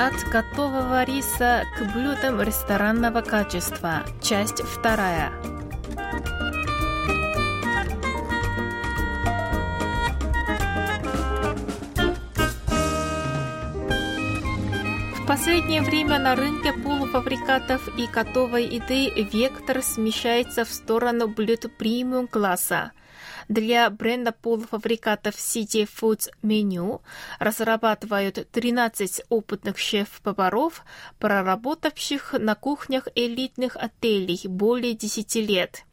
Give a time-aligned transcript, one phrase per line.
[0.00, 4.02] От готового риса к блюдам ресторанного качества.
[4.22, 5.30] Часть вторая.
[15.30, 22.90] Последнее время на рынке полуфабрикатов и готовой еды вектор смещается в сторону блюд премиум класса.
[23.48, 27.00] Для бренда полуфабрикатов City Foods Menu
[27.38, 30.84] разрабатывают 13 опытных шеф-поваров,
[31.20, 35.84] проработавших на кухнях элитных отелей более 10 лет.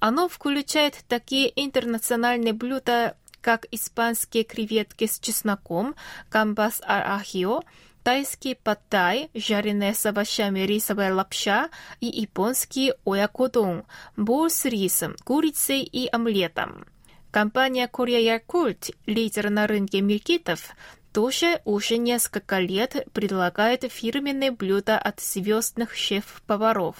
[0.00, 5.94] Оно включает такие интернациональные блюда, как испанские креветки с чесноком,
[6.30, 7.62] камбас арахио,
[8.06, 13.82] тайский паттай, жареная с овощами рисовая лапша и японский оякодон,
[14.16, 16.86] бол с рисом, курицей и омлетом.
[17.32, 20.76] Компания Korea Yakult, лидер на рынке мелькитов,
[21.16, 26.96] тоже уже несколько лет предлагает фирменные блюда от звездных шеф-поваров.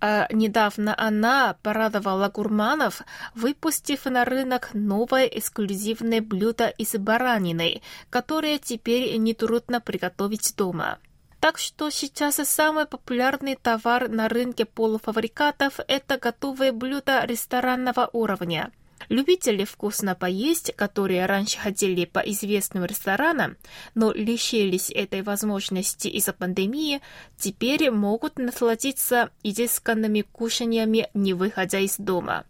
[0.00, 3.02] А недавно она порадовала гурманов,
[3.36, 10.98] выпустив на рынок новое эксклюзивное блюдо из баранины, которое теперь нетрудно приготовить дома.
[11.38, 18.72] Так что сейчас самый популярный товар на рынке полуфабрикатов– это готовые блюда ресторанного уровня–
[19.12, 23.58] Любители вкусно поесть, которые раньше ходили по известным ресторанам,
[23.94, 27.02] но лишились этой возможности из-за пандемии,
[27.36, 32.46] теперь могут насладиться изысканными кушаниями, не выходя из дома.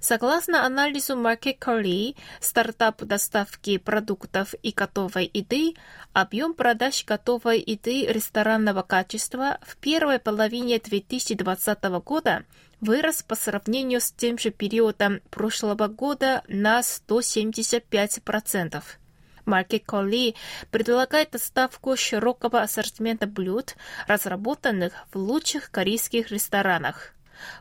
[0.00, 5.74] Согласно анализу Market Curry, стартап доставки продуктов и готовой еды,
[6.12, 12.44] объем продаж готовой еды ресторанного качества в первой половине 2020 года
[12.80, 18.82] вырос по сравнению с тем же периодом прошлого года на 175%.
[19.46, 20.34] Market Collie
[20.70, 23.74] предлагает доставку широкого ассортимента блюд,
[24.06, 27.12] разработанных в лучших корейских ресторанах.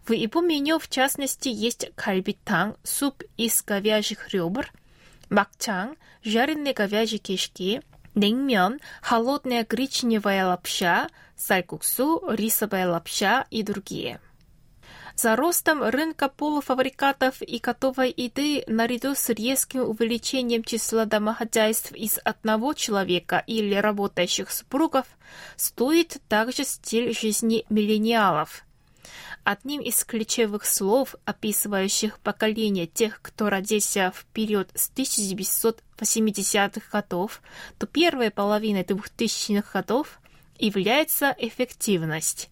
[0.06, 4.70] В его меню, в частности, есть кальбитанг, суп из говяжьих ребр,
[5.30, 7.82] макчанг, жареные говяжьи кишки,
[8.14, 11.08] 냉면, холодная гречневая лапша,
[11.38, 14.20] сальгуксу, рисовая лапша и другие.
[15.22, 22.72] За ростом рынка полуфабрикатов и готовой еды наряду с резким увеличением числа домохозяйств из одного
[22.74, 25.06] человека или работающих супругов
[25.58, 28.64] стоит также стиль жизни миллениалов.
[29.44, 37.42] Одним из ключевых слов, описывающих поколение тех, кто родился в период с 1980-х годов
[37.78, 40.22] до первой половины 2000-х годов,
[40.58, 42.50] является эффективность.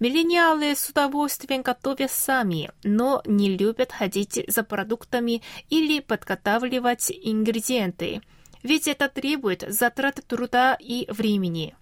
[0.00, 8.20] Миллениалы с удовольствием готовят сами, но не любят ходить за продуктами или подготавливать ингредиенты,
[8.62, 11.74] ведь это требует затрат труда и времени.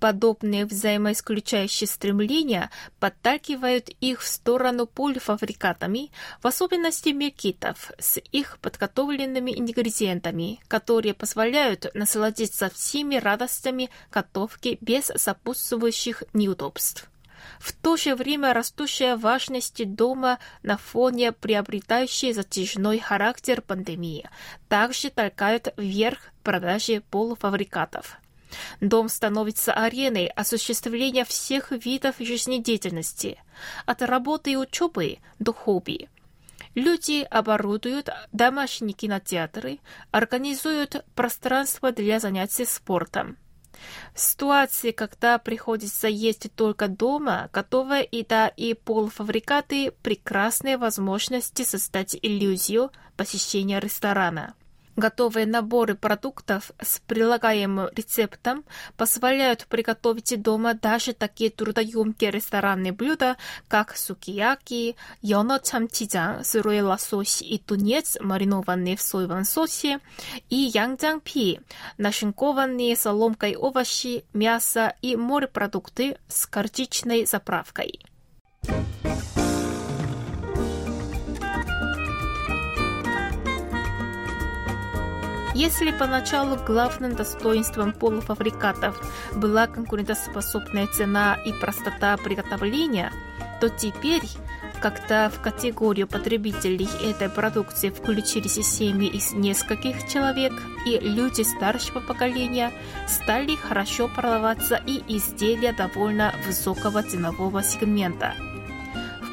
[0.00, 6.10] Подобные взаимоисключающие стремления подталкивают их в сторону полифабрикатами,
[6.42, 16.24] в особенности мекитов, с их подготовленными ингредиентами, которые позволяют насладиться всеми радостями готовки без сопутствующих
[16.34, 17.08] неудобств.
[17.58, 24.28] В то же время растущая важность дома на фоне приобретающей затяжной характер пандемии
[24.68, 28.18] также толкают вверх продажи полуфабрикатов.
[28.80, 33.42] Дом становится ареной осуществления всех видов жизнедеятельности,
[33.86, 36.08] от работы и учебы до хобби.
[36.74, 39.78] Люди оборудуют домашние кинотеатры,
[40.10, 43.36] организуют пространство для занятий спортом.
[44.14, 52.90] В ситуации, когда приходится есть только дома, готовая еда и полуфабрикаты– прекрасные возможности создать иллюзию
[53.16, 54.54] посещения ресторана.
[54.96, 58.64] Готовые наборы продуктов с прилагаемым рецептом
[58.96, 63.36] позволяют приготовить дома даже такие трудоемкие ресторанные блюда,
[63.66, 69.98] как сукияки, йоно чамчижан, сырой лосось и тунец, маринованный в соевом соусе,
[70.48, 71.60] и янджангпи,
[71.98, 78.00] нашинкованные соломкой овощи, мясо и морепродукты с горчичной заправкой.
[85.54, 89.00] Если поначалу главным достоинством полуфабрикатов
[89.36, 93.12] была конкурентоспособная цена и простота приготовления,
[93.60, 94.24] то теперь,
[94.82, 100.52] когда в категорию потребителей этой продукции включились семьи из нескольких человек
[100.86, 102.72] и люди старшего поколения,
[103.06, 108.34] стали хорошо продаваться и изделия довольно высокого ценового сегмента.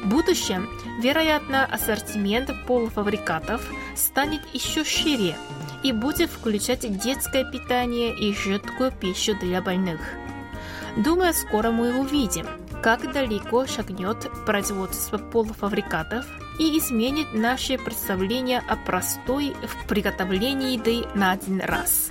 [0.04, 0.68] В будущем,
[1.00, 3.60] вероятно, ассортимент полуфабрикатов
[3.96, 5.34] станет еще шире–
[5.82, 10.00] и будет включать детское питание и жидкую пищу для больных.
[10.96, 12.46] Думаю, скоро мы увидим,
[12.82, 16.26] как далеко шагнет производство полуфабрикатов
[16.58, 22.10] и изменит наше представление о простой в приготовлении еды на один раз.